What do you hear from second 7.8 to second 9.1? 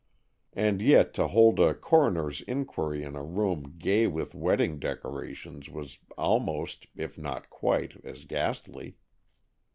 as ghastly.